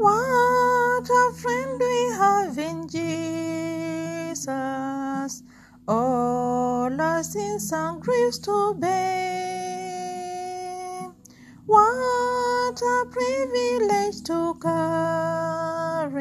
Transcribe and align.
What 0.00 1.04
a 1.10 1.32
friend 1.34 1.78
we 1.78 2.10
have 2.16 2.56
in 2.58 2.88
Jesus, 2.88 4.48
all 5.86 6.98
our 6.98 7.22
sins 7.22 7.70
and 7.70 8.00
griefs 8.00 8.38
to 8.38 8.74
bear. 8.78 9.50
What 11.66 12.80
a 12.80 13.04
privilege 13.10 14.22
to 14.24 14.54
carry 14.62 16.14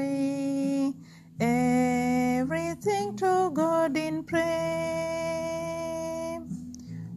everything 1.39 3.15
to 3.15 3.49
God 3.53 3.95
in 3.95 4.23
prayer. 4.23 4.49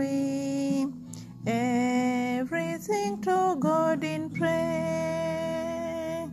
everything 1.48 3.21
to 3.21 3.55
God 3.59 4.04
in 4.04 4.30
prayer. 4.31 6.30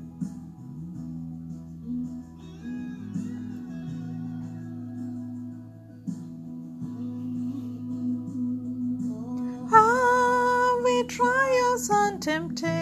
Have 9.71 10.85
we 10.85 11.04
trials 11.04 11.91
and 11.91 12.23
temptations? 12.23 12.79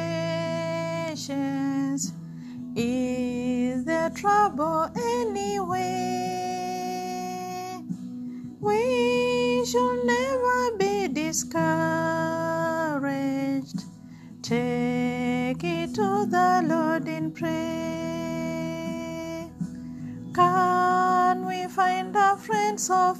Trouble 4.19 4.91
anyway. 4.97 5.78
We 8.60 9.64
shall 9.64 10.05
never 10.05 10.77
be 10.77 11.06
discouraged. 11.06 11.58
Take 14.42 15.62
it 15.62 15.94
to 15.94 16.27
the 16.27 16.62
Lord 16.66 17.06
in 17.06 17.30
prayer. 17.30 17.69
Can 20.34 21.47
we 21.47 21.69
find 21.69 22.16
a 22.16 22.36
friend 22.36 22.80
so 22.80 23.14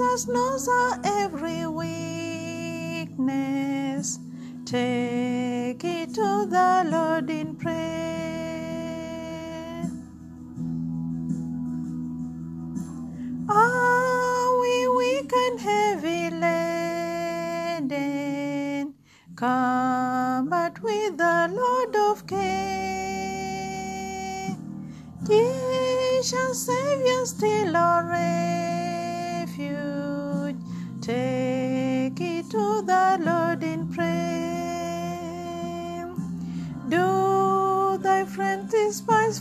Jesus 0.00 0.28
knows 0.28 0.66
our 0.66 0.98
every 1.04 1.66
weakness. 1.66 3.18
Take 4.64 5.84
it 5.84 6.14
to 6.14 6.46
the 6.48 6.84
Lord 6.88 7.28
in 7.28 7.54
prayer. 7.54 7.82
Are 13.50 14.58
we 14.58 14.88
weak 14.88 15.30
and 15.34 15.60
heavy 15.60 16.30
laden? 16.30 17.94
Come 19.36 20.48
but 20.48 20.82
with 20.82 21.18
the 21.18 21.50
Lord 21.52 21.94
of 21.94 22.26
care. 22.26 22.56
Jesus, 25.26 26.64
Savior, 26.64 27.26
still 27.26 27.76
our 27.76 28.10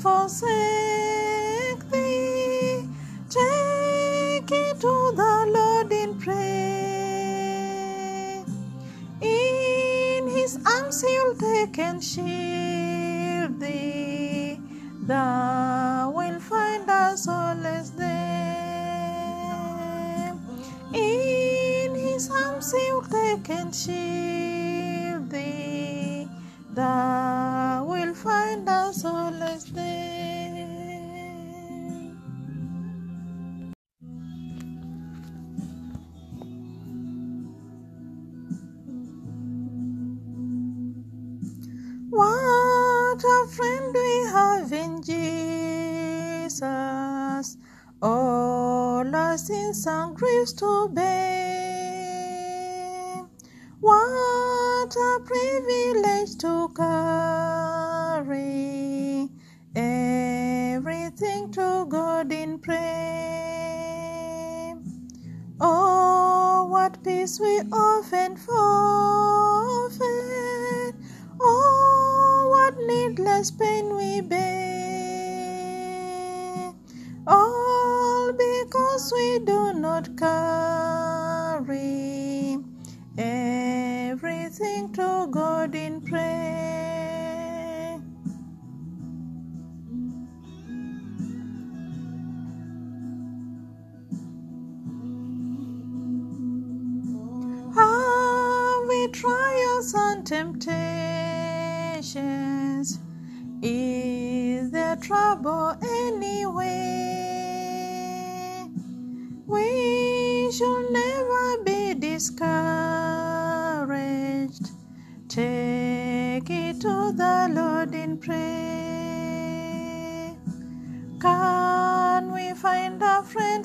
forsake 0.01 1.83
thee? 1.91 2.87
Take 3.29 4.51
it 4.51 4.79
to 4.81 5.11
the 5.15 5.45
Lord 5.55 5.91
in 5.91 6.19
prayer. 6.19 6.49
In 9.21 10.27
his 10.27 10.57
arms 10.65 11.01
he'll 11.01 11.35
take 11.35 11.77
and 11.79 12.03
shield 12.03 13.59
thee. 13.59 14.59
Thou 15.07 15.59
all 49.29 49.85
and 49.85 50.16
griefs 50.16 50.53
to 50.53 50.90
bear. 50.90 51.19
What 53.79 54.95
a 54.95 55.19
privilege 55.23 56.35
to 56.40 56.69
carry 56.75 58.29
everything 59.75 61.51
to 61.51 61.85
God 61.88 62.31
in 62.31 62.57
prayer. 62.57 62.79
Oh, 65.61 66.66
what 66.72 67.03
peace 67.03 67.40
we 67.40 67.59
often 67.72 67.88
pray. 86.09 86.48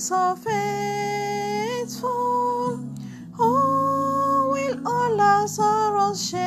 So 0.05 0.37
faithful? 0.37 2.11
Who 3.33 4.51
will 4.53 4.87
all 4.87 5.19
our 5.19 5.49
sorrows 5.49 6.29
share? 6.29 6.45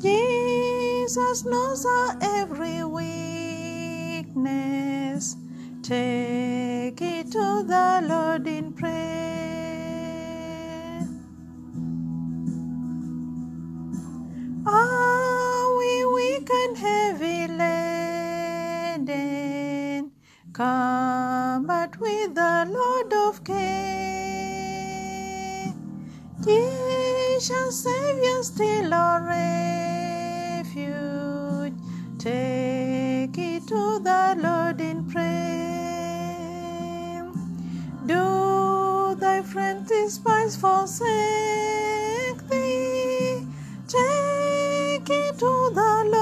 Jesus 0.00 1.44
knows 1.44 1.86
our 1.86 2.18
every 2.20 2.82
weakness. 2.82 4.26
Take 5.84 7.00
it 7.00 7.30
to 7.30 7.62
the 7.64 8.02
Lord 8.08 8.48
in 8.48 8.72
prayer. 8.72 9.21
with 22.02 22.34
the 22.34 22.66
Lord 22.68 23.12
of 23.12 23.44
Kings. 23.44 24.02
save 27.70 28.18
you 28.24 28.42
still 28.42 28.92
a 28.92 29.20
refuge. 30.64 31.74
Take 32.18 33.38
it 33.38 33.68
to 33.68 34.00
the 34.08 34.36
Lord 34.38 34.80
in 34.80 35.04
prayer. 35.10 35.62
Do 38.06 39.14
thy 39.18 39.42
friend 39.42 39.86
despise 39.86 40.56
forsake 40.56 41.06
thee. 42.50 43.46
Take 43.86 45.10
it 45.10 45.38
to 45.38 45.70
the 45.78 46.04
Lord. 46.12 46.21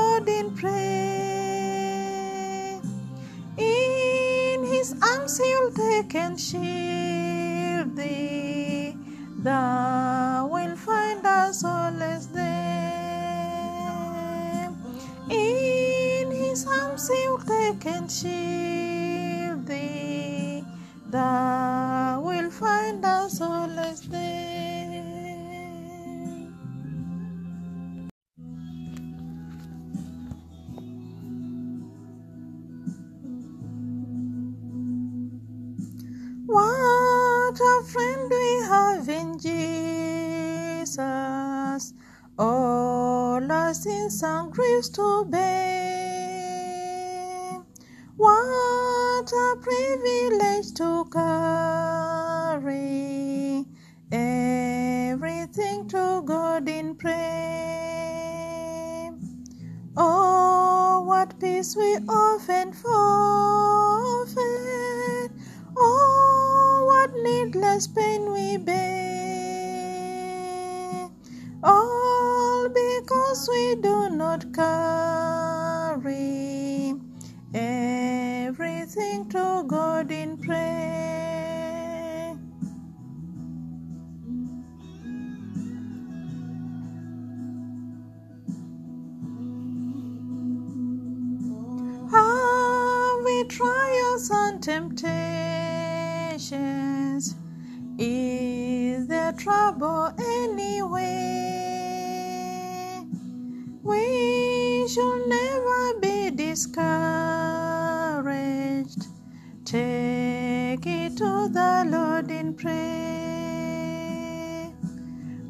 He'll 5.42 5.70
take 5.72 6.14
and 6.14 6.38
shield 6.40 7.96
thee. 7.96 8.94
Thou 9.38 10.48
will 10.52 10.76
find 10.76 11.24
a 11.24 11.52
solace 11.52 12.26
there. 12.26 13.00
In 15.30 16.30
his 16.30 16.66
arms 16.66 17.08
he'll 17.08 17.38
take 17.38 17.86
and 17.86 18.10
shield 18.10 19.66
thee. 19.66 20.64
Thou 21.10 21.49
pain 67.86 68.32
we 68.32 68.56
bear. 68.56 68.80
All 71.62 72.68
because 72.68 73.48
we 73.50 73.76
do 73.76 74.10
not 74.10 74.52
carry 74.54 75.09
trouble 99.40 100.12
anyway. 100.18 101.00
We 103.82 104.86
shall 104.88 105.16
never 105.26 105.98
be 106.00 106.30
discouraged. 106.30 106.90
Take 109.64 110.86
it 110.86 111.16
to 111.16 111.48
the 111.48 111.84
Lord 111.88 112.30
in 112.30 112.54
prayer. 112.54 112.90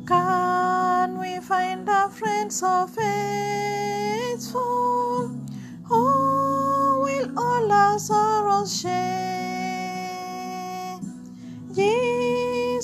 Can 0.06 1.18
we 1.18 1.40
find 1.40 1.88
a 1.88 2.08
friend 2.10 2.52
so 2.52 2.86
faithful 2.86 4.60
who 5.84 7.00
will 7.02 7.38
all 7.38 7.72
our 7.72 7.98
sorrows 7.98 8.80
share? 8.80 9.29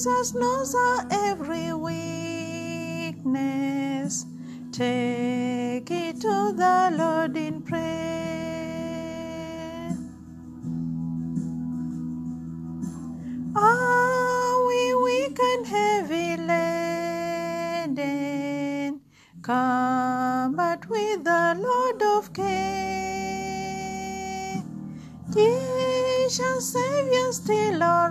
Jesus 0.07 0.35
knows 0.35 0.73
our 0.73 1.05
every 1.11 1.73
weakness. 1.73 2.05
Take 4.71 5.91
it 5.91 6.21
to 6.21 6.53
the 6.55 6.95
Lord 6.97 7.37
in 7.37 7.61
prayer. 7.63 7.91
Are 13.57 14.67
we 14.69 14.95
weak 14.95 15.41
and 15.41 15.67
heavy 15.67 16.37
laden? 16.37 18.01
Come 19.43 20.55
but 20.55 20.89
with 20.89 21.25
the 21.25 21.57
Lord 21.59 22.01
of 22.17 22.33
care. 22.33 23.27
Jesus, 25.35 26.73
Savior, 26.73 27.33
still 27.33 27.83
our 27.83 28.11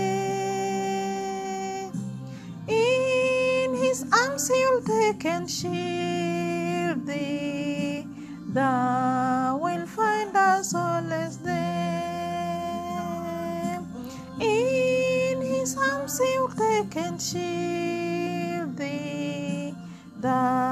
In 2.68 3.76
his 3.76 4.06
arms 4.12 4.48
he'll 4.50 4.82
take 4.82 5.26
and 5.26 5.50
shield 5.50 7.06
thee. 7.06 8.08
Thou 8.54 9.58
will 9.62 9.86
find 9.88 10.36
a 10.36 10.64
solace 10.64 11.38
there. 11.38 11.86
In 14.40 15.42
his 15.42 15.78
arms 15.78 16.20
he'll 16.20 16.50
take 16.50 16.96
and 16.98 17.22
shield 17.22 18.76
thee. 18.78 19.74
Thou 20.20 20.64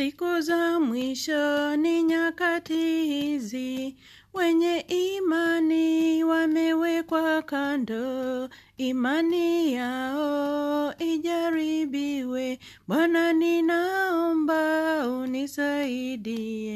Siku 0.00 0.40
za 0.40 0.80
mwisho 0.80 1.76
ni 1.76 2.02
nyakati 2.02 3.04
hizi, 3.04 3.96
wenye 4.34 4.78
imani 4.88 6.24
wamewekwa 6.24 7.42
kando, 7.42 8.48
imani 8.76 9.74
yao 9.74 10.94
ijaribiwe. 10.98 12.58
Bwana, 12.88 13.32
ninaomba 13.32 14.62
unisaidie, 15.08 16.70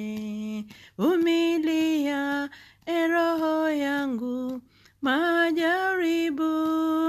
vumilia 0.99 2.51
e 2.87 3.07
roho 3.09 3.71
yangu, 3.71 4.61
majaribu 5.03 6.45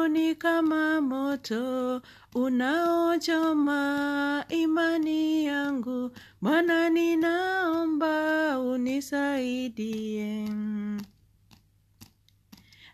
ni 0.08 0.36
kama 0.36 1.02
moto 1.02 2.02
unaochoma 2.36 3.82
imani. 4.50 4.85
Bwana, 6.46 6.90
ninaomba 6.90 8.60
unisaidie. 8.60 10.50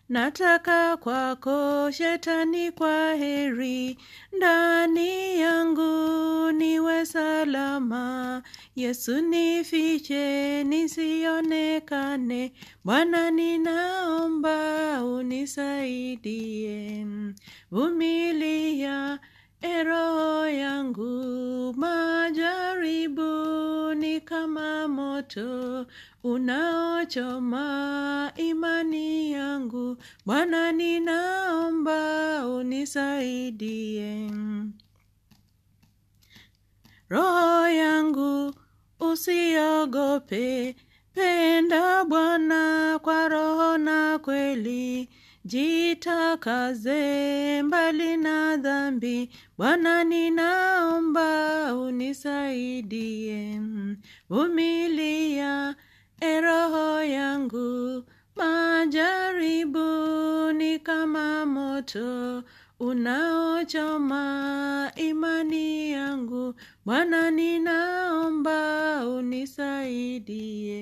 Nataka 0.08 0.96
kwako 0.96 1.90
shetani, 1.90 2.72
kwa 2.72 3.14
heri 3.14 3.98
ndani 4.36 5.40
yangu 5.40 6.52
niwe 6.52 7.06
salama. 7.06 8.42
Yesu 8.76 9.20
nifiche 9.20 10.64
nisionekane. 10.64 12.52
Bwana, 12.84 13.30
ninaomba 13.30 15.04
unisaidie. 15.04 17.06
Vumilia 17.70 19.18
e 19.62 19.84
roho 19.84 20.46
yangu, 20.48 21.74
majaribu 21.76 23.30
ni 23.94 24.20
kama 24.20 24.88
moto 24.88 25.86
unaochoma 26.24 27.62
imani 28.36 29.32
yangu. 29.32 29.96
Bwana, 30.26 30.72
ninaomba 30.72 32.46
unisaidie. 32.46 34.30
Roho 37.08 37.68
yangu 37.68 38.54
usiogope, 39.00 40.76
penda 41.14 42.04
Bwana 42.04 42.98
kwa 43.02 43.28
roho 43.28 43.78
na 43.78 44.18
kweli. 44.18 45.08
Jitakaze 45.44 47.02
mbali 47.62 48.16
na 48.16 48.56
dhambi. 48.56 49.30
Bwana, 49.58 50.04
ninaomba 50.04 51.74
unisaidie, 51.76 53.60
vumilia 54.30 55.74
e 56.20 56.40
roho 56.40 57.02
yangu, 57.02 58.04
majaribu 58.36 59.82
ni 60.52 60.78
kama 60.78 61.46
moto 61.46 62.42
unaochoma 62.80 64.22
imani 64.96 65.90
yangu. 65.90 66.54
Bwana, 66.84 67.30
ninaomba 67.30 68.58
unisaidie, 69.08 70.72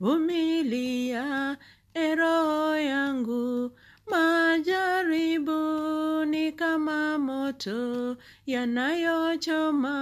vumilia 0.00 1.56
e 1.94 2.14
roho 2.14 2.76
yangu, 2.76 3.70
majaribu 4.06 5.60
ni 6.24 6.52
kama 6.52 7.18
moto 7.18 8.16
yanayochoma 8.46 9.96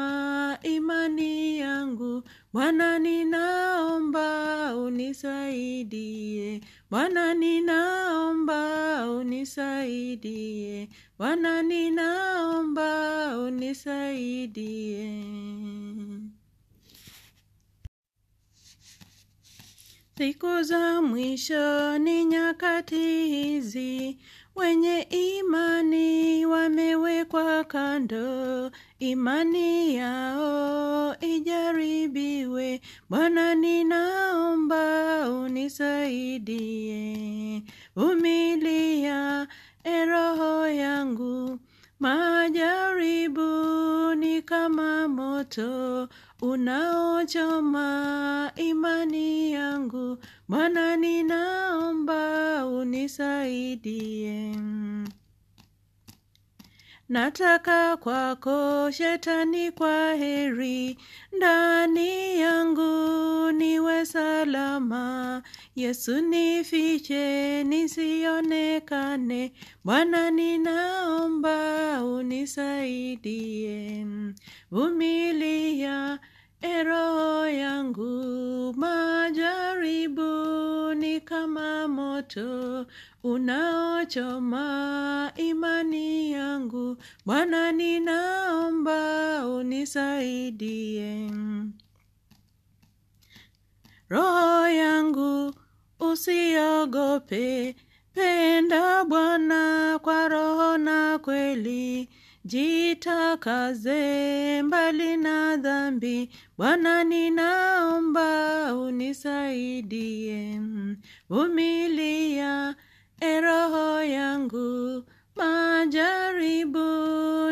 imani 0.62 1.58
yangu. 1.58 2.22
Bwana, 2.52 2.98
ninaomba 2.98 4.76
unisaidie, 4.76 6.60
Bwana, 6.90 7.34
ninaomba 7.34 9.10
unisaidie, 9.10 10.88
Bwana, 11.18 11.62
ninaomba 11.62 13.38
unisaidie. 13.38 15.08
Siku 20.18 20.62
za 20.62 21.02
mwisho 21.02 21.98
ni 21.98 22.24
nyakati 22.24 22.96
hizi, 23.26 24.18
wenye 24.56 25.00
imani 25.02 26.46
wamewekwa 26.46 27.64
kando, 27.64 28.70
imani 28.98 29.94
yao 29.94 31.16
ijaribiwe. 31.20 32.80
Bwana, 33.10 33.54
ninaomba 33.54 34.84
unisaidie, 35.30 36.92
vumilia 37.96 39.48
e 39.84 40.04
roho 40.04 40.68
yangu, 40.68 41.58
majaribu 42.00 43.48
ni 44.14 44.42
kama 44.42 45.08
moto 45.08 46.08
unaochoma 46.42 48.52
imani 48.56 49.52
yangu. 49.52 50.18
Bwana, 50.48 50.96
ninaomba 50.96 52.66
unisaidie. 52.66 54.56
Nataka 57.08 57.96
kwako 57.96 58.90
Shetani, 58.90 59.72
kwa 59.72 60.14
heri, 60.14 60.98
ndani 61.36 62.40
yangu 62.40 63.52
niwe 63.52 64.06
salama. 64.06 65.42
Yesu, 65.76 66.20
nifiche 66.20 67.64
nisionekane. 67.64 69.52
Bwana, 69.84 70.30
ninaomba 70.30 72.04
unisaidie, 72.04 74.06
vumilia 75.78 76.18
e 76.60 76.82
roho 76.82 77.46
yangu, 77.46 78.74
majaribu 78.76 80.22
ni 80.94 81.20
kama 81.20 81.88
moto 81.88 82.86
unaochoma 83.22 84.66
imani 85.36 86.32
yangu. 86.32 86.96
Bwana, 87.26 87.72
ninaomba 87.72 89.46
unisaidie. 89.46 91.30
Roho 94.08 94.68
yangu 94.68 95.54
usiogope, 96.00 97.76
penda 98.14 99.04
Bwana 99.04 99.98
kwa 100.02 100.28
roho 100.28 100.78
na 100.78 101.18
kweli, 101.18 102.08
jitakaze 102.44 104.02
mbali 104.62 105.16
na 105.16 105.56
dhambi. 105.56 106.30
Bwana, 106.58 107.04
ninaomba 107.04 108.74
unisaidie, 108.76 110.60
vumilia 111.28 112.74
e 113.20 113.40
roho 113.40 114.02
yangu, 114.02 115.04
majaribu 115.36 116.78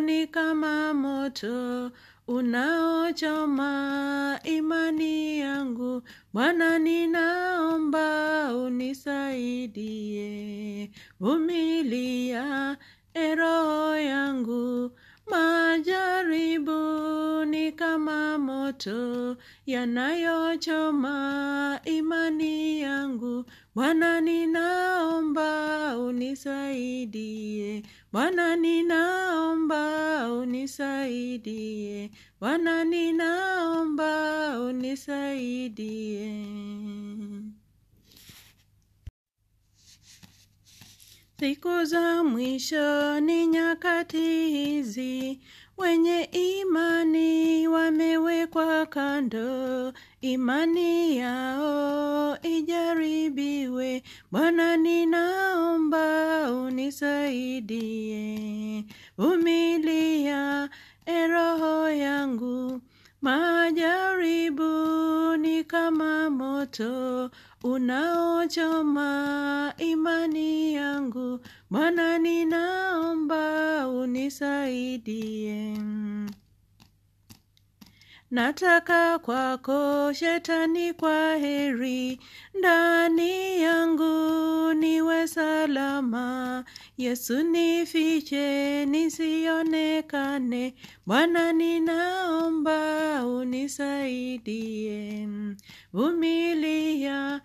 ni 0.01 0.27
kama 0.27 0.95
moto 0.95 1.91
unaochoma 2.29 3.71
imani 4.45 5.39
yangu. 5.39 6.03
Bwana, 6.33 6.79
ninaomba 6.79 8.07
unisaidie, 9.67 10.91
vumilia 11.21 12.77
e 13.17 13.35
roho 13.35 13.97
yangu, 13.97 14.93
majaribu 15.31 16.81
ni 17.49 17.73
kama 17.73 18.39
moto 18.39 19.37
yanayochoma 19.67 21.17
imani 21.85 22.81
yangu. 22.81 23.45
Bwana, 23.75 24.21
ninaomba 24.21 25.49
unisaidie, 25.99 27.83
Bwana, 28.13 28.57
ninaomba 28.57 29.83
unisaidie, 30.33 32.11
Bwana, 32.41 32.85
ninaomba 32.85 34.11
unisaidie. 34.61 36.33
Siku 41.41 41.85
za 41.85 42.25
mwisho 42.25 43.21
ni 43.21 43.47
nyakati 43.47 44.49
hizi, 44.49 45.41
wenye 45.79 46.23
imani 46.33 47.69
wamewekwa 47.69 48.87
kando, 48.87 49.93
imani 50.21 51.17
yao 51.19 52.39
ijaribiwe. 52.43 54.03
Bwana, 54.31 54.77
ninaomba 54.77 56.51
unisaidie, 56.53 58.15
vumilia 59.19 60.71
e 61.07 61.27
roho 61.27 61.91
yangu, 61.91 62.81
majaribu 63.27 64.73
ni 65.37 65.65
kama 65.65 66.31
moto 66.31 67.31
unaochoma 67.65 69.09
imani 69.79 70.75
yangu. 70.75 71.41
Bwana, 71.71 72.19
ninaomba 72.19 73.89
unisaidie. 73.89 75.79
Nataka 78.37 79.19
kwako 79.19 80.13
Shetani, 80.13 80.93
kwa 80.93 81.37
heri, 81.37 82.21
ndani 82.59 83.63
yangu 83.63 84.75
niwe 84.75 85.29
salama. 85.29 86.65
Yesu, 86.99 87.43
nifiche 87.43 88.87
nisionekane. 88.87 90.75
Bwana, 91.07 91.53
ninaomba 91.53 93.27
unisaidie, 93.27 95.29
vumilia 95.93 97.41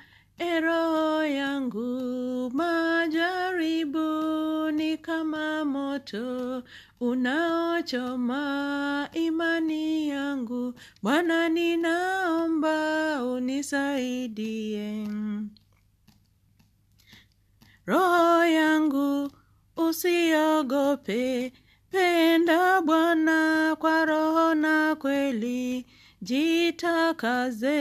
roho 0.50 1.26
yangu, 1.26 2.52
majaribu 2.54 4.02
ni 4.72 4.98
kama 4.98 5.66
moto 5.66 6.64
unaochoma 7.00 9.10
imani 9.14 10.10
yangu. 10.10 10.74
Bwana, 11.04 11.50
ninaomba 11.50 13.24
unisaidie. 13.26 15.08
Roho 17.86 18.46
yangu 18.46 19.32
usiogope, 19.78 21.54
penda 21.92 22.82
Bwana 22.82 23.76
kwa 23.80 24.06
roho 24.06 24.56
na 24.56 24.96
kweli, 24.96 25.86
jitakaze 26.22 27.80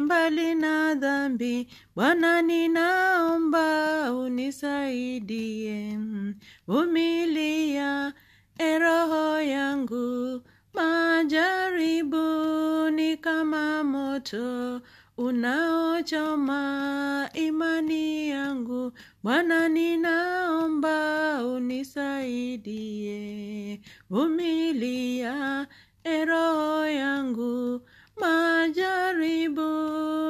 mbali 0.00 0.54
na 0.54 0.94
dhambi. 0.94 1.68
Bwana, 1.96 2.42
ninaomba 2.42 3.66
unisaidie, 4.12 5.98
vumilia 6.66 8.12
e 8.58 8.78
roho 8.78 9.40
yangu, 9.40 10.42
majaribu 10.74 12.20
ni 12.90 13.16
kama 13.16 13.84
moto 13.84 14.80
unaochoma 15.16 16.60
imani 17.34 18.28
yangu. 18.28 18.92
Bwana 19.22 19.68
ninaomba 19.68 20.96
unisaidie, 21.46 23.10
vumilia 24.10 25.66
roho 26.04 26.86
yangu, 26.86 27.80
majaribu 28.20 29.70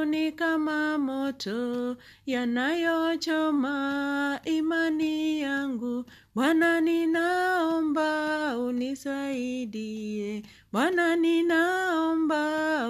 ni 0.04 0.32
kama 0.32 0.98
moto 0.98 1.96
yanayochoma 2.26 4.40
imani 4.44 5.40
yangu. 5.40 6.04
Bwana 6.34 6.80
ninaomba 6.80 8.58
unisaidie, 8.58 10.42
Bwana 10.72 11.16
ninaomba 11.16 12.42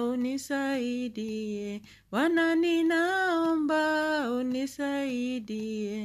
unisaidie, 0.03 1.81
Bwana 2.11 2.55
ninaomba 2.55 4.31
unisaidie. 4.31 6.03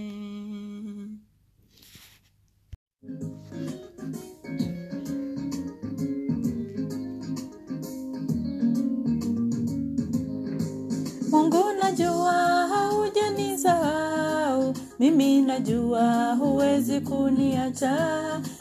Mimi 15.19 15.43
najua 15.43 16.35
huwezi 16.35 17.01
kuniacha. 17.01 17.97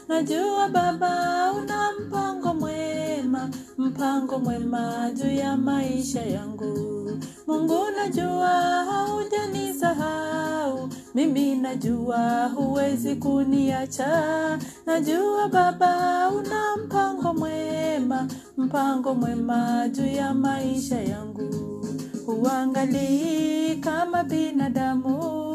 Najua 0.08 0.70
Baba 0.70 1.52
una 1.52 1.92
mpango 2.00 2.54
mwema, 2.54 3.50
mpango 3.78 4.40
mwema 4.40 5.12
juu 5.14 5.32
ya 5.32 5.58
maisha 5.58 6.22
yangu. 6.22 7.12
Mungu 7.48 7.80
najua 7.98 8.50
haujanisahau, 8.90 10.90
mimi 11.16 11.56
najua 11.56 12.48
huwezi 12.56 13.16
kuniacha. 13.16 14.60
Najua 14.86 15.48
Baba 15.50 16.30
una 16.30 16.78
mpango 16.86 17.34
mwema, 17.34 18.28
mpango 18.58 19.16
mwema 19.16 19.90
juu 19.90 20.08
ya 20.08 20.34
maisha 20.34 21.02
yangu 21.02 21.50
huangalii 22.26 23.76
kama 23.76 24.24
binadamu 24.24 25.47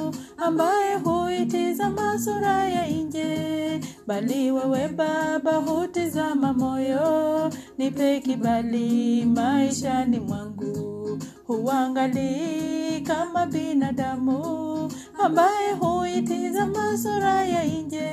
ambaye 0.45 0.95
huitizama 0.95 2.19
sura 2.19 2.65
ya 2.69 2.87
nje, 2.89 3.81
bali 4.07 4.51
wewe 4.53 4.89
Baba 4.89 5.53
hutizama 5.57 6.53
moyo. 6.53 7.51
Nipe 7.79 8.21
kibali 8.21 9.25
maishani 9.25 10.21
mwangu, 10.21 11.19
huangalii 11.47 13.01
kama 13.01 13.47
binadamu 13.47 14.93
ambaye 15.25 15.73
huitizama 15.73 16.99
sura 16.99 17.45
ya 17.45 17.65
nje, 17.65 18.11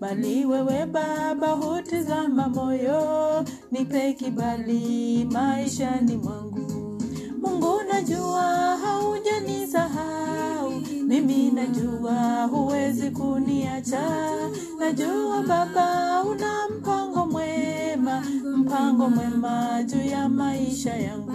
bali 0.00 0.44
wewe 0.46 0.86
Baba 0.86 1.48
hutizama 1.48 2.48
moyo. 2.48 3.44
Nipe 3.70 4.12
kibali 4.12 5.24
maishani 5.32 6.16
mwangu. 6.16 7.00
Mungu 7.42 7.80
najua 7.92 8.42
haujanisahau, 8.76 10.69
mimi 11.10 11.50
najua 11.50 12.44
huwezi 12.50 13.10
kuniacha. 13.10 14.30
Najua 14.78 15.42
Baba 15.42 16.22
una 16.24 16.68
mpango 16.68 17.26
mwema, 17.26 18.22
mpango 18.56 19.10
mwema 19.10 19.82
juu 19.82 20.02
ya 20.10 20.28
maisha 20.28 20.96
yangu. 20.96 21.32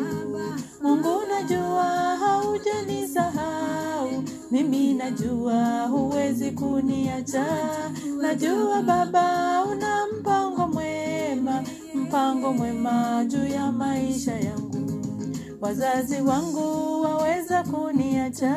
Mungu 0.81 1.21
najua 1.29 1.83
haujanisahau, 2.17 4.23
mimi 4.51 4.93
najua 4.93 5.85
huwezi 5.87 6.51
kuniacha. 6.51 7.45
Najua 8.21 8.81
Baba 8.81 9.63
una 9.71 10.07
mpango 10.19 10.67
mwema, 10.67 11.63
mpango 11.95 12.53
mwema 12.53 13.25
juu 13.25 13.45
ya 13.47 13.71
maisha 13.71 14.33
yangu. 14.39 14.74
Wazazi 15.65 16.21
wangu 16.21 17.01
waweza 17.01 17.63
kuniacha 17.63 18.55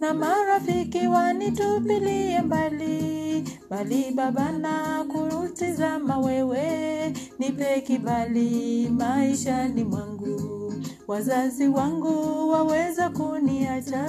na 0.00 0.14
marafiki 0.14 1.06
wanitupilie 1.06 2.40
mbali, 2.42 3.44
bali 3.70 4.10
Baba 4.14 4.52
na 4.52 5.04
kutizama 5.04 6.18
wewe, 6.18 7.12
nipe 7.38 7.80
kibali 7.80 8.88
maishani 8.88 9.84
mwangu. 9.84 10.72
Wazazi 11.08 11.68
wangu 11.68 12.48
waweza 12.50 13.10
kuniacha 13.10 14.04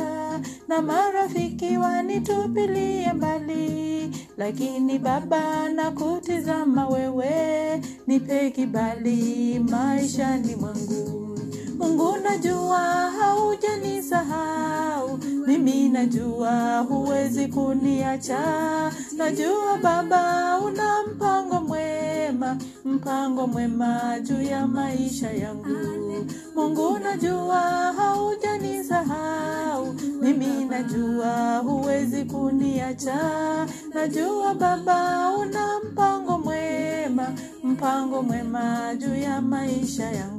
na 0.68 0.82
marafiki 0.82 1.78
wanitupilie 1.78 3.14
mbali, 3.14 4.12
lakini 4.38 5.00
Baba 5.00 5.70
na 5.70 5.92
kutizama 5.92 6.88
wewe, 6.88 7.82
nipe 8.08 8.52
kibali 8.52 9.60
maishani 9.60 10.56
mwangu. 10.56 11.29
Mungu 11.80 12.18
najua 12.24 12.80
haujanisahau, 13.20 15.18
mimi 15.48 15.90
najua 15.90 16.80
huwezi 16.80 17.48
kuniacha. 17.48 18.92
Najua 19.18 19.78
Baba 19.84 20.58
una 20.66 21.04
mpango 21.04 21.62
mwema, 21.62 22.58
mpango 22.86 23.48
mwema 23.48 24.20
juu 24.24 24.42
ya 24.42 24.68
maisha 24.68 25.32
yangu. 25.32 25.68
Mungu 26.56 27.00
najua 27.00 27.60
haujanisahau, 27.98 29.94
mimi 30.22 30.66
najua 30.66 31.58
huwezi 31.58 32.26
kuniacha. 32.26 33.20
Najua 33.94 34.54
Baba 34.54 35.32
una 35.40 35.80
mpango 35.92 36.38
mwema, 36.38 37.28
mpango 37.64 38.22
mwema 38.24 38.96
juu 38.96 39.16
ya 39.16 39.42
maisha 39.42 40.04
yangu 40.12 40.39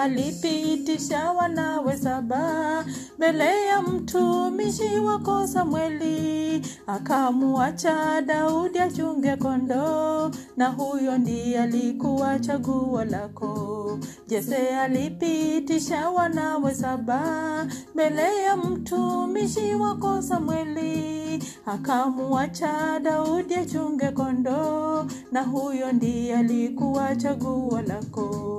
alipitisha 0.00 1.32
wanawe 1.32 1.96
saba 1.96 2.84
mbele 3.18 3.66
ya 3.66 3.82
mtumishi 3.82 4.98
wako 4.98 5.46
Samweli, 5.46 6.62
akamuacha 6.86 8.22
Daudi 8.22 8.78
achunge 8.78 9.36
kondoo, 9.36 10.30
na 10.56 10.68
huyo 10.68 11.18
ndiye 11.18 11.60
alikuwa 11.62 12.38
chaguo 12.38 13.04
lako. 13.04 13.98
Jese 14.28 14.56
alipitisha 14.76 16.10
wanawe 16.10 16.74
saba 16.74 17.66
mbele 17.94 18.42
ya 18.42 18.56
mtumishi 18.56 19.74
wako 19.74 20.22
Samweli, 20.22 21.42
akamuacha 21.66 23.00
Daudi 23.02 23.54
achunge 23.54 24.10
kondoo, 24.10 25.04
na 25.32 25.42
huyo 25.42 25.92
ndiye 25.92 26.36
alikuwa 26.36 27.16
chaguo 27.16 27.80
lako. 27.82 28.54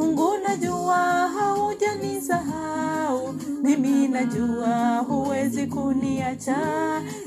Mungu 0.00 0.30
najua 0.48 0.96
haujanisahau, 1.28 3.32
mimi 3.62 4.08
najua 4.08 4.98
huwezi 4.98 5.66
kuniacha. 5.66 6.56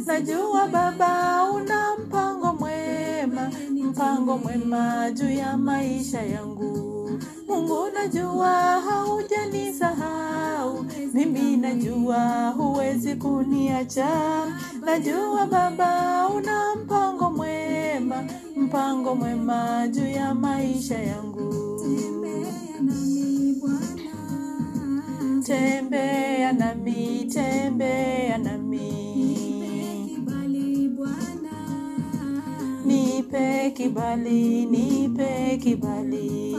Najua 0.06 0.68
Baba 0.68 1.44
una 1.56 1.98
mpango 1.98 2.54
mwema, 2.54 3.52
mpango 3.72 4.38
mwema 4.38 5.12
juu 5.12 5.30
ya 5.30 5.58
maisha 5.58 6.22
yangu. 6.22 7.10
Mungu 7.48 7.88
najua 7.94 8.52
haujanisahau, 8.90 10.86
mimi 11.14 11.58
najua 11.58 12.50
huwezi 12.58 13.16
kuniacha. 13.16 14.08
Najua 14.86 15.46
Baba 15.46 16.28
una 16.36 16.76
mpango 16.76 17.30
mwema, 17.30 17.63
mpango 18.58 19.16
mwema 19.16 19.88
juu 19.88 20.08
ya 20.08 20.36
maisha 20.36 21.00
yangu. 21.00 21.54
Tembea 25.46 26.54
nami, 26.54 27.26
tembea 27.34 28.38
nami, 28.38 28.92
nipe 32.86 33.72
kibali, 33.72 34.66
nipe 34.66 35.58
kibali. 35.64 36.56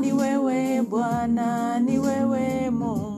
Ni 0.00 0.12
wewe 0.12 0.82
Bwana, 0.82 1.80
ni 1.80 1.98
wewe 1.98 2.70
Mungu, 2.70 3.17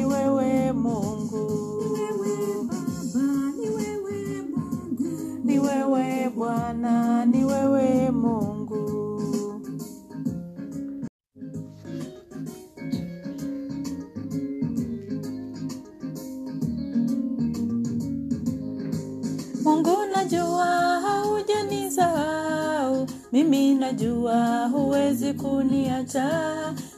mimi 23.51 23.75
najua 23.75 24.67
huwezi 24.67 25.33
kuniacha. 25.33 26.29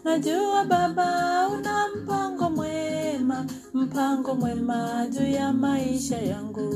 Najua 0.03 0.65
Baba 0.65 1.47
una 1.47 1.87
mpango 1.95 2.49
mwema, 2.49 3.45
mpango 3.73 4.35
mwema 4.35 5.07
juu 5.09 5.27
ya 5.27 5.53
maisha 5.53 6.17
yangu. 6.17 6.69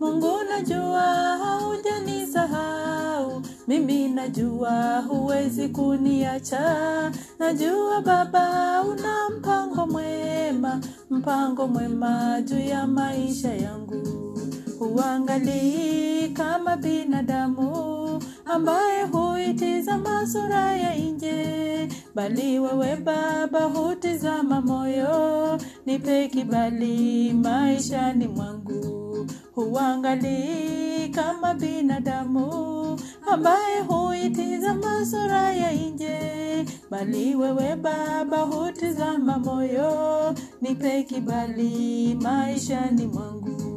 Mungu 0.00 0.32
najua 0.50 1.00
haujanisahau, 1.42 3.42
mimi 3.68 4.08
najua 4.08 5.00
huwezi 5.08 5.68
kuniacha. 5.68 7.12
Najua 7.38 8.00
Baba 8.00 8.82
una 8.82 9.28
mpango 9.38 9.86
mwema, 9.86 10.80
mpango 11.10 11.68
mwema 11.68 12.42
juu 12.42 12.60
ya 12.60 12.86
maisha 12.86 13.54
yangu 13.54 14.02
huangalii 14.78 16.28
kama 16.28 16.76
binadamu 16.76 17.89
ambaye 18.52 19.02
huitizama 19.02 20.26
sura 20.26 20.72
ya 20.76 20.94
nje, 20.96 21.88
bali 22.14 22.58
wewe 22.58 22.96
Baba 22.96 23.60
hutizama 23.64 24.60
moyo. 24.60 25.58
Nipe 25.86 26.28
kibali 26.28 27.32
maishani 27.32 28.28
mwangu, 28.28 29.26
huangalii 29.54 31.08
kama 31.08 31.54
binadamu 31.54 33.00
ambaye 33.32 33.80
huitizama 33.80 35.06
sura 35.06 35.52
ya 35.52 35.72
nje, 35.72 36.18
bali 36.90 37.34
wewe 37.36 37.76
Baba 37.76 38.38
hutizama 38.38 39.38
moyo. 39.38 40.34
Nipe 40.60 41.02
kibali 41.02 42.14
maishani 42.22 43.06
mwangu. 43.06 43.69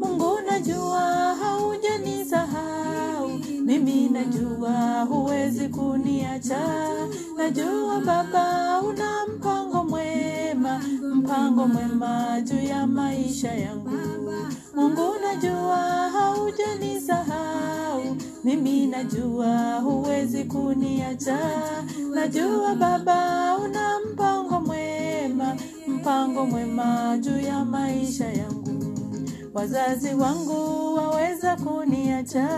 Mungu 0.00 0.38
najua 0.50 1.00
haujanisahau, 1.40 3.28
mimi 3.64 4.08
najua 4.08 5.02
huwezi 5.08 5.68
kuniacha. 5.68 6.88
Najua 7.36 8.00
Baba 8.00 8.80
una 8.82 9.26
mpango 9.26 9.84
mwema, 9.84 10.80
mpango 11.14 11.66
mwema 11.68 12.40
juu 12.40 12.62
ya 12.68 12.86
maisha 12.86 13.52
yangu. 13.54 13.90
Mungu 14.74 15.14
najua 15.22 15.76
haujanisahau, 16.10 18.16
mimi 18.44 18.86
najua 18.86 19.78
huwezi 19.80 20.44
kuniacha. 20.44 21.38
Najua 22.14 22.74
Baba 22.74 23.56
una 23.64 24.00
mpango 24.12 24.60
mwema, 24.60 25.56
mpango 25.88 26.46
mwema 26.46 27.18
juu 27.18 27.38
ya 27.40 27.64
maisha 27.64 28.24
yangu. 28.32 28.67
Wazazi 29.54 30.14
wangu 30.14 30.94
waweza 30.94 31.56
kuniacha 31.56 32.48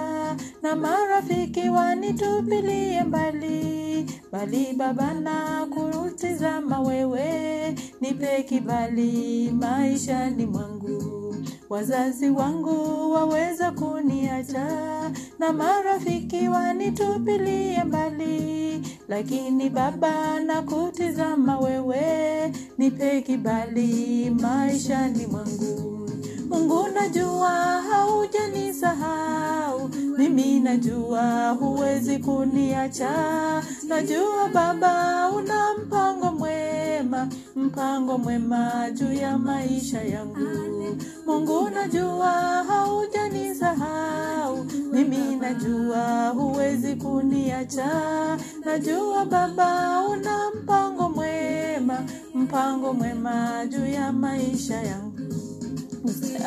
na 0.62 0.76
marafiki 0.76 1.68
wanitupilie 1.68 3.02
mbali, 3.04 4.06
bali 4.32 4.72
Baba 4.76 5.14
na 5.14 5.66
kutizama 5.66 6.80
wewe, 6.80 7.74
nipe 8.00 8.42
kibali 8.42 9.50
maishani 9.52 10.46
mwangu. 10.46 11.34
Wazazi 11.70 12.30
wangu 12.30 13.10
waweza 13.12 13.70
kuniacha 13.72 14.66
na 15.38 15.52
marafiki 15.52 16.48
wanitupilie 16.48 17.84
mbali, 17.84 18.82
lakini 19.08 19.70
Baba 19.70 20.40
na 20.40 20.62
kutizama 20.62 21.58
wewe, 21.58 22.52
nipe 22.78 23.22
kibali 23.22 24.30
maishani 24.30 25.26
mwangu. 25.26 26.09
Mungu 26.50 26.88
najua 26.94 27.50
haujanisahau, 27.90 29.88
mimi 30.18 30.60
najua 30.60 31.50
huwezi 31.50 32.18
kuniacha. 32.18 33.62
Najua 33.88 34.48
Baba 34.54 35.28
una 35.36 35.74
mpango 35.74 36.32
mwema, 36.32 37.28
mpango 37.56 38.18
mwema 38.18 38.90
juu 38.90 39.12
ya 39.12 39.38
maisha 39.38 40.02
yangu. 40.02 40.38
Mungu 41.26 41.70
najua 41.70 42.30
haujanisahau, 42.68 44.64
mimi 44.92 45.36
najua 45.36 46.28
huwezi 46.28 46.96
kuniacha. 46.96 47.88
Najua 48.64 49.24
Baba 49.24 50.02
una 50.10 50.50
mpango 50.62 51.08
mwema, 51.08 51.98
mpango 52.34 52.92
mwema 52.94 53.66
juu 53.66 53.86
ya 53.86 54.12
maisha 54.12 54.74
yangu 54.82 55.09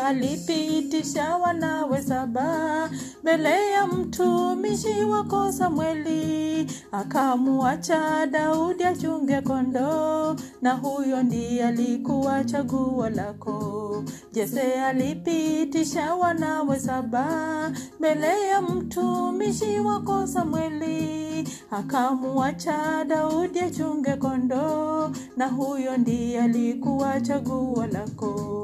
alipitisha 0.06 1.38
wanawe 1.38 2.02
saba 2.02 2.90
mbele 3.22 3.72
ya 3.72 3.88
mtumishi 3.88 5.04
wako 5.04 5.52
Samweli, 5.52 6.68
akamuacha 6.92 8.26
Daudi 8.28 8.84
achunge 8.84 9.42
kondoo, 9.42 10.36
na 10.62 10.74
huyo 10.74 11.24
ndiye 11.24 11.68
alikuwa 11.68 12.44
chaguo 12.44 13.10
lako. 13.10 14.04
Jese 14.34 14.62
alipitisha 14.82 16.16
wanawe 16.16 16.80
saba 16.80 17.72
mbele 18.00 18.48
ya 18.48 18.62
mtumishi 18.62 19.80
wako 19.80 20.28
Samweli, 20.28 21.48
akamuacha 21.72 23.06
Daudi 23.08 23.60
achunge 23.60 24.16
kondoo, 24.16 25.10
na 25.38 25.48
huyo 25.48 25.98
ndiye 25.98 26.42
alikuwa 26.42 27.22
chaguo 27.22 27.86
lako. 27.86 28.60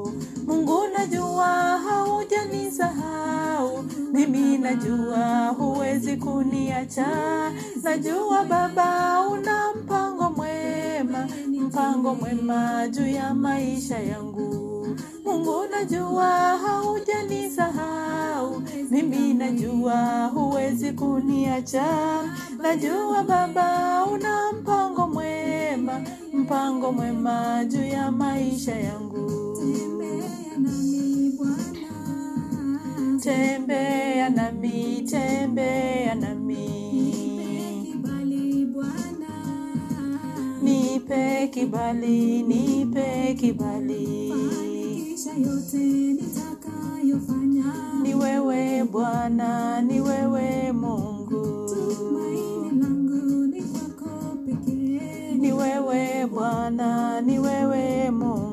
Mungu 0.46 0.79
najua 0.88 1.78
haujanisahau, 1.78 3.82
mimi 4.12 4.58
najua 4.58 5.48
huwezi 5.48 6.16
kuniacha. 6.16 7.06
Najua 7.82 8.44
Baba 8.44 9.20
una 9.28 9.74
mpango 9.74 10.30
mwema, 10.30 11.28
mpango 11.48 12.14
mwema 12.14 12.88
juu 12.88 13.06
ya 13.06 13.34
maisha 13.34 13.98
yangu. 13.98 14.50
Mungu 15.24 15.64
najua 15.70 16.28
haujanisahau, 16.58 18.62
mimi 18.90 19.34
najua 19.34 20.26
huwezi 20.26 20.92
kuniacha. 20.92 21.84
Najua 22.62 23.22
Baba 23.22 24.04
una 24.12 24.52
mpango 24.52 25.06
mwema, 25.06 25.49
mpango 26.32 26.92
mwema 26.92 27.64
juu 27.64 27.84
ya 27.84 28.10
maisha 28.12 28.74
yangu. 28.76 29.30
tembea 33.22 34.30
nami 34.30 35.02
tembea 35.10 36.14
nami, 36.14 36.68
nipe 40.62 41.48
kibali, 41.48 42.42
nipe 42.42 43.34
kibali. 43.34 44.32
Ni 48.02 48.14
wewe 48.14 48.84
Bwana, 48.84 49.82
ni 49.82 50.00
wewe 50.00 50.72
Mungu, 50.72 51.19
wewe 55.90 56.26
Bwana, 56.26 57.20
ni 57.20 57.38
wewe 57.38 58.10
Mungu, 58.10 58.49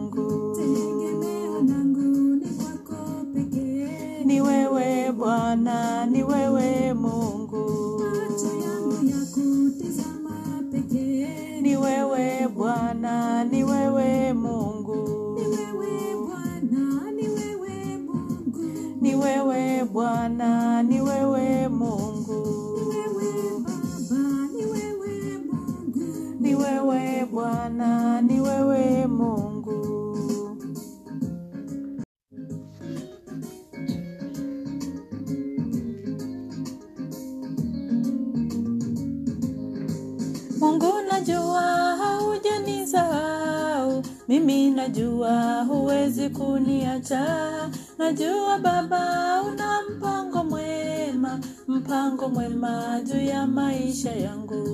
mimi 44.28 44.70
najua 44.72 45.64
huwezi 45.64 46.30
kuniacha. 46.30 47.26
Najua 47.98 48.60
Baba 48.60 49.42
una 49.42 49.82
mpango 49.90 50.44
mwema, 50.44 51.40
mpango 51.68 52.30
mwema 52.30 53.02
juu 53.04 53.22
ya 53.22 53.48
maisha 53.48 54.12
yangu. 54.12 54.68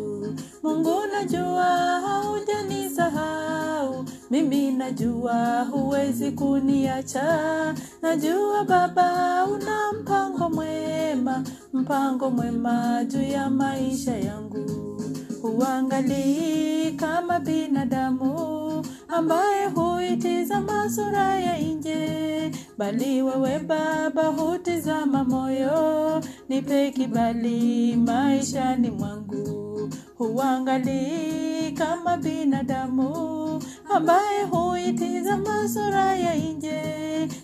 Mungu 0.64 0.96
najua 1.12 1.64
haujanisahau, 2.06 4.06
mimi 4.32 4.72
najua 4.72 5.64
huwezi 5.72 6.32
kuniacha. 6.32 7.76
Najua 8.02 8.64
Baba 8.64 9.44
una 9.46 9.92
mpango 10.02 10.50
mwema, 10.50 11.44
mpango 11.74 12.30
mwema 12.32 13.06
juu 13.06 13.22
ya 13.24 13.50
maisha 13.50 14.18
yangu. 14.18 14.70
Huangalii 15.42 16.92
kama 16.92 17.40
binadamu 17.40 18.63
ambaye 19.16 19.66
huitizama 19.66 20.90
sura 20.90 21.40
ya 21.40 21.58
nje, 21.60 22.52
bali 22.78 23.22
wewe 23.22 23.60
Baba 23.60 24.24
hutizama 24.28 25.24
moyo. 25.24 26.22
Nipe 26.50 26.92
kibali 26.92 27.96
maishani 27.96 28.92
mwangu, 28.92 29.90
huangalii 30.18 31.72
kama 31.72 32.18
binadamu 32.18 33.64
ambaye 33.96 34.44
huitizama 34.44 35.70
sura 35.70 36.16
ya 36.16 36.36
nje, 36.36 36.82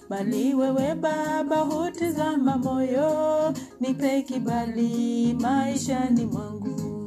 bali 0.09 0.53
wewe 0.53 0.95
Baba 0.95 1.57
hutizama 1.57 2.57
moyo. 2.57 3.53
Nipe 3.79 4.21
kibali 4.21 5.33
maishani 5.41 6.25
mwangu. 6.25 6.98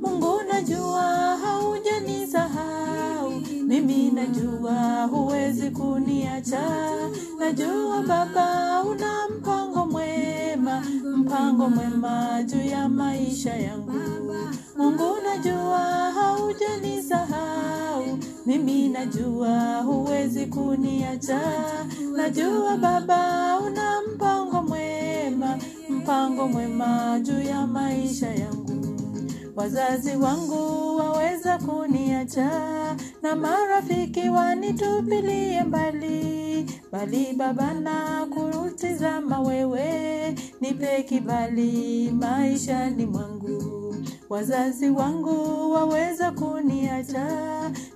Mungu 0.00 0.40
najua 0.52 1.02
haujanisahau, 1.42 3.30
mimi 3.66 4.10
najua 4.10 5.04
huwezi 5.10 5.70
kuniacha. 5.70 6.90
Najua 7.38 8.02
Baba 8.02 8.82
una 8.84 9.28
mpango 9.28 9.86
mwema, 9.86 10.82
mpango 11.16 11.68
mwema 11.70 12.42
juu 12.42 12.64
ya 12.70 12.88
maisha 12.88 13.54
yangu. 13.56 13.92
Mungu 14.76 15.16
najua 15.24 15.78
haujanisahau, 16.12 18.18
mimi 18.46 18.88
najua 18.88 19.80
huwezi 19.82 20.46
kuniacha. 20.46 21.40
Najua 22.16 22.76
Baba 22.76 23.58
una 23.66 24.00
mpango 24.14 24.62
mwema, 24.62 25.58
mpango 25.88 26.48
mwema 26.48 27.20
juu 27.22 27.40
ya 27.42 27.66
maisha 27.66 28.26
yangu. 28.34 28.69
Wazazi 29.56 30.16
wangu 30.16 30.96
waweza 30.96 31.58
kuniacha 31.58 32.50
na 33.22 33.36
marafiki 33.36 34.28
wanitupilie 34.28 35.62
mbali, 35.64 36.66
bali 36.92 37.32
Baba 37.36 37.74
na 37.74 38.26
kutizama 38.26 39.40
wewe, 39.40 40.34
nipe 40.60 41.02
kibali 41.02 42.10
maishani 42.10 43.06
mwangu. 43.06 43.94
Wazazi 44.28 44.90
wangu 44.90 45.70
waweza 45.72 46.30
kuniacha 46.32 47.26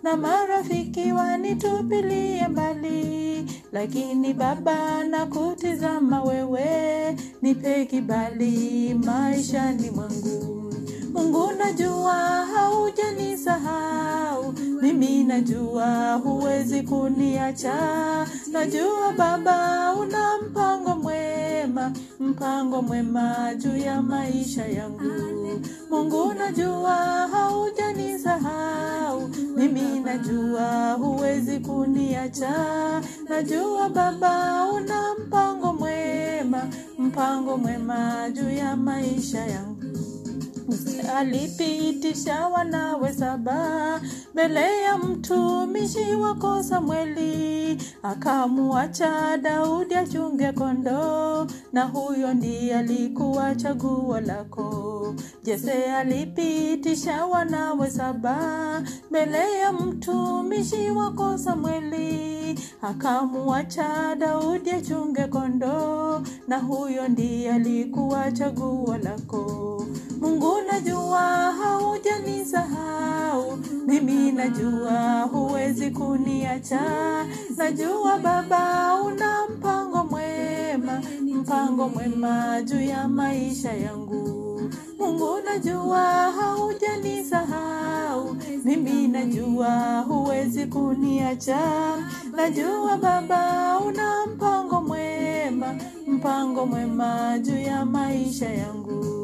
na 0.03 0.17
marafiki 0.17 1.12
wanitupilie 1.12 2.49
mbali, 2.49 3.47
lakini 3.73 4.35
Baba 4.35 5.05
na 5.05 5.27
kutizama 5.27 6.23
wewe, 6.23 7.17
nipe 7.43 7.87
kibali 7.87 8.95
maishani 8.95 9.90
mwangu. 9.90 10.63
Mungu 11.14 11.53
najua 11.59 12.14
haujanisahau, 12.55 14.53
mimi 14.83 15.24
najua 15.24 16.14
huwezi 16.14 16.83
kuniacha. 16.83 18.27
Najua 18.53 19.12
Baba 19.18 19.92
una 20.00 20.38
mpango 20.38 20.94
mwema, 20.96 21.92
mpango 22.20 22.83
mwema 22.83 23.55
juu 23.55 23.77
ya 23.77 24.03
maisha 24.03 24.66
yangu. 24.66 25.03
Mungu 25.90 26.33
najua 26.35 26.94
haujanisahau, 27.33 29.29
mimi 29.57 30.00
najua 30.00 30.92
huwezi 30.92 31.61
kuniacha. 31.61 32.53
Najua 33.29 33.88
Baba 33.88 34.66
una 34.74 35.14
mpango 35.27 35.72
mwema, 35.72 36.62
mpango 36.98 37.57
mwema 37.57 38.31
juu 38.31 38.50
ya 38.50 38.77
maisha 38.77 39.46
yangu 39.46 39.94
alipitisha 41.16 42.46
wanawe 42.48 43.12
saba. 43.12 44.00
Mbele 44.35 44.83
ya 44.83 44.98
mtumishi 44.98 46.14
wako 46.14 46.62
Samweli, 46.62 47.79
akamuacha 48.03 49.37
Daudi 49.37 49.94
achunge 49.94 50.53
kondoo, 50.53 51.46
na 51.72 51.85
huyo 51.85 52.35
ndiye 52.35 52.79
alikuwa 52.79 53.55
chaguo 53.55 54.20
lako. 54.20 55.14
Jese 55.44 55.92
alipitisha 55.92 57.27
wanawe 57.27 57.90
saba. 57.90 58.83
Mbele 59.11 59.59
ya 59.59 59.72
mtumishi 59.72 60.90
wako 60.90 61.38
Samweli, 61.38 62.59
akamuacha 62.83 64.14
Daudi 64.18 64.70
achunge 64.70 65.27
kondoo, 65.27 66.20
na 66.48 66.59
huyo 66.59 67.09
ndiye 67.09 67.53
alikuwa 67.53 68.33
chaguo 68.33 68.96
lako. 68.96 69.70
Mungu 70.20 70.54
najua 70.62 71.53
haujanisahau, 71.53 73.57
mimi 73.87 74.33
najua 74.33 75.23
huwezi 75.23 75.90
kuniacha. 75.90 76.81
Najua 77.57 78.19
Baba 78.19 78.95
una 79.03 79.49
mpango 79.49 80.05
mwema, 80.05 81.03
mpango 81.21 81.88
mwema 81.88 82.62
juu 82.62 82.81
ya 82.81 83.09
maisha 83.09 83.73
yangu. 83.73 84.25
Mungu 84.99 85.38
najua 85.45 86.03
haujanisahau, 86.33 88.37
mimi 88.64 89.09
najua 89.09 90.01
huwezi 90.01 90.67
kuniacha. 90.67 91.59
Najua 92.37 92.97
Baba 92.97 93.79
una 93.87 94.27
mpango 94.27 94.81
mwema, 94.81 95.75
mpango 96.07 96.67
mwema 96.67 97.38
juu 97.38 97.59
ya 97.59 97.85
maisha 97.85 98.49
yangu. 98.51 99.24